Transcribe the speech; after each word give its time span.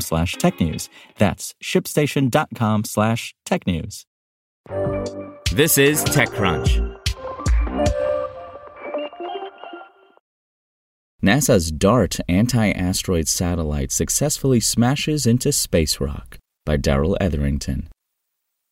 slash 0.00 0.36
technews. 0.36 0.88
That's 1.18 1.54
shipstation.com 1.62 2.84
slash 2.84 3.34
technews. 3.46 4.04
This 5.52 5.78
is 5.78 6.04
TechCrunch. 6.04 6.94
NASA's 11.22 11.72
DART 11.72 12.18
anti 12.28 12.70
asteroid 12.70 13.28
satellite 13.28 13.92
successfully 13.92 14.60
smashes 14.60 15.24
into 15.24 15.52
space 15.52 15.98
rock 15.98 16.38
by 16.66 16.76
Darrell 16.76 17.16
Etherington. 17.20 17.88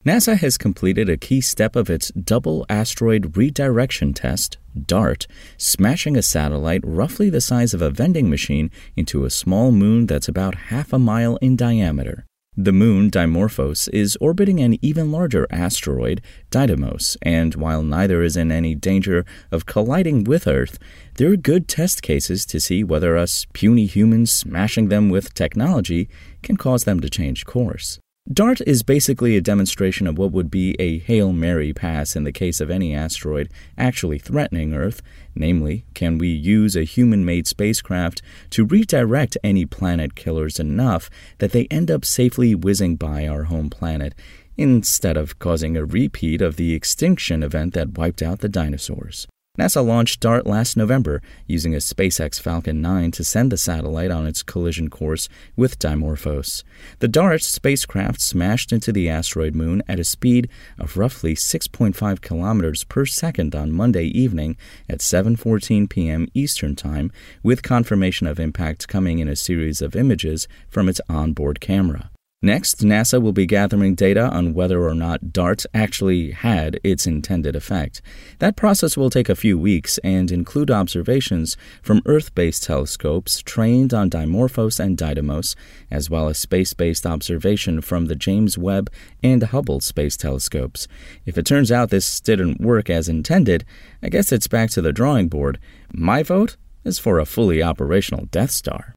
NASA 0.05 0.37
has 0.37 0.59
completed 0.59 1.09
a 1.09 1.17
key 1.17 1.41
step 1.41 1.77
of 1.77 1.89
its 1.89 2.09
Double 2.11 2.67
Asteroid 2.69 3.37
Redirection 3.37 4.13
Test, 4.13 4.59
DART, 4.75 5.27
smashing 5.57 6.17
a 6.17 6.23
satellite 6.23 6.83
roughly 6.85 7.31
the 7.31 7.41
size 7.41 7.75
of 7.75 7.83
a 7.83 7.91
vending 7.91 8.31
machine 8.31 8.71
into 8.97 9.25
a 9.25 9.31
small 9.31 9.73
moon 9.73 10.07
that's 10.07 10.29
about 10.29 10.55
half 10.71 10.93
a 10.93 10.99
mile 10.99 11.37
in 11.37 11.57
diameter. 11.57 12.27
The 12.55 12.73
moon, 12.73 13.11
Dimorphos, 13.11 13.89
is 13.95 14.19
orbiting 14.21 14.61
an 14.61 14.77
even 14.85 15.11
larger 15.11 15.47
asteroid, 15.51 16.21
Didymos, 16.51 17.17
and 17.23 17.55
while 17.55 17.83
neither 17.83 18.23
is 18.23 18.37
in 18.37 18.53
any 18.53 18.75
danger 18.75 19.25
of 19.51 19.65
colliding 19.65 20.25
with 20.25 20.47
Earth, 20.47 20.79
they're 21.15 21.37
good 21.37 21.67
test 21.67 22.03
cases 22.03 22.45
to 22.45 22.61
see 22.61 22.85
whether 22.85 23.17
us 23.17 23.47
puny 23.55 23.87
humans 23.87 24.31
smashing 24.35 24.89
them 24.89 25.09
with 25.09 25.33
technology 25.33 26.11
can 26.43 26.59
cause 26.59 26.85
them 26.85 27.01
to 27.01 27.09
change 27.09 27.47
course. 27.47 27.99
DART 28.33 28.63
is 28.63 28.83
basically 28.83 29.37
a 29.37 29.43
demonstration 29.43 30.07
of 30.07 30.17
what 30.17 30.33
would 30.33 30.51
be 30.51 30.75
a 30.79 30.99
Hail 31.01 31.33
Mary 31.35 31.75
pass 31.75 32.17
in 32.17 32.25
the 32.25 32.33
case 32.33 32.63
of 32.63 32.71
any 32.71 32.95
asteroid 32.95 33.51
actually 33.77 34.19
threatening 34.19 34.73
Earth. 34.73 35.03
Namely, 35.35 35.85
can 35.93 36.17
we 36.17 36.29
use 36.29 36.75
a 36.75 36.85
human 36.85 37.27
made 37.27 37.47
spacecraft 37.47 38.23
to 38.51 38.65
redirect 38.65 39.37
any 39.45 39.67
planet 39.67 40.15
killers 40.15 40.59
enough 40.59 41.11
that 41.39 41.53
they 41.53 41.67
end 41.67 41.91
up 41.91 42.07
safely 42.07 42.55
whizzing 42.55 42.97
by 42.97 43.27
our 43.27 43.45
home 43.45 43.69
planet 43.69 44.15
instead 44.57 45.19
of 45.19 45.39
causing 45.39 45.77
a 45.77 45.85
repeat 45.85 46.41
of 46.41 46.57
the 46.57 46.75
extinction 46.75 47.43
event 47.43 47.75
that 47.75 47.99
wiped 47.99 48.23
out 48.23 48.39
the 48.39 48.49
dinosaurs? 48.49 49.27
NASA 49.59 49.85
launched 49.85 50.21
DART 50.21 50.47
last 50.47 50.79
November 50.79 51.21
using 51.47 51.75
a 51.75 51.77
SpaceX 51.77 52.41
Falcon 52.41 52.81
9 52.81 53.11
to 53.11 53.23
send 53.23 53.53
the 53.53 53.59
satellite 53.59 54.11
on 54.11 54.27
its 54.27 54.43
collision 54.43 54.89
course 54.89 55.29
with 55.57 55.79
Dimorphos. 55.79 56.65
The 57.01 57.09
DART 57.09 57.43
spacecraft 57.43 58.23
smashed 58.23 58.73
into 58.73 58.93
the 58.93 59.11
asteroid 59.11 59.55
moon 59.55 59.83
at 59.87 60.01
a 60.01 60.05
speed 60.05 60.49
of 60.79 60.97
roughly 60.97 61.35
6.5 61.35 62.23
kilometers 62.23 62.85
per 62.85 63.05
second 63.05 63.55
on 63.55 63.73
Monday 63.73 64.07
evening 64.07 64.57
at 64.89 65.01
7:14 65.01 65.87
p.m. 65.87 66.29
Eastern 66.33 66.75
Time, 66.75 67.13
with 67.43 67.63
confirmation 67.63 68.27
of 68.27 68.41
impact 68.41 68.89
coming 68.89 69.19
in 69.19 69.29
a 69.29 69.37
series 69.37 69.83
of 69.83 69.95
images 69.95 70.49
from 70.71 70.89
its 70.89 71.03
onboard 71.11 71.61
camera. 71.61 72.12
Next, 72.45 72.81
NASA 72.81 73.23
will 73.23 73.33
be 73.33 73.47
gathering 73.47 73.95
data 73.95 74.23
on 74.23 74.53
whether 74.53 74.83
or 74.83 74.95
not 74.95 75.33
DART 75.33 75.65
actually 75.73 76.33
had 76.33 76.81
its 76.83 77.07
intended 77.07 77.55
effect. 77.55 78.03
That 78.41 78.57
process 78.57 78.97
will 78.97 79.11
take 79.11 79.29
a 79.29 79.37
few 79.37 79.57
weeks 79.57 79.99
and 79.99 80.29
include 80.33 80.69
observations 80.69 81.57
from 81.83 82.03
Earth 82.05 82.35
based 82.35 82.65
telescopes 82.65 83.43
trained 83.43 83.95
on 83.95 84.11
Dimorphos 84.11 84.81
and 84.81 84.99
Didymos, 84.99 85.55
as 85.89 86.11
well 86.11 86.29
as 86.29 86.37
space 86.37 86.75
based 86.75 87.07
observation 87.07 87.81
from 87.81 88.07
the 88.07 88.17
James 88.17 88.59
Webb 88.59 88.91
and 89.23 89.45
Hubble 89.45 89.81
space 89.81 90.17
telescopes. 90.17 90.89
If 91.25 91.39
it 91.39 91.47
turns 91.47 91.71
out 91.71 91.91
this 91.91 92.19
didn't 92.19 92.61
work 92.61 92.91
as 92.91 93.09
intended, 93.09 93.65
I 94.03 94.09
guess 94.09 94.33
it's 94.33 94.49
back 94.49 94.71
to 94.71 94.83
the 94.83 94.93
drawing 94.93 95.29
board. 95.29 95.61
My 95.93 96.25
vote 96.25 96.57
is 96.83 96.99
for 96.99 97.21
a 97.21 97.25
fully 97.25 97.63
operational 97.63 98.27
Death 98.27 98.51
Star. 98.51 98.97